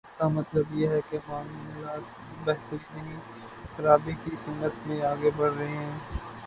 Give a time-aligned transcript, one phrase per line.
[0.05, 3.19] اس کا مطلب یہ ہے کہ معاملات بہتری نہیں،
[3.77, 5.99] خرابی کی سمت میں آگے بڑھ رہے ہیں۔